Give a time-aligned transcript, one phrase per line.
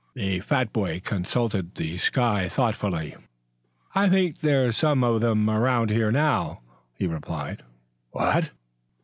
[0.15, 3.15] The fat boy consulted the sky thoughtfully.
[3.93, 6.61] "I think there's some of them around now,"
[6.97, 7.61] he replied.
[8.09, 8.49] "What?"